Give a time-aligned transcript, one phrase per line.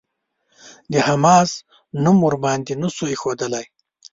[0.91, 1.51] د «حماس»
[2.03, 3.65] نوم ورباندې نه شو ايښودلای.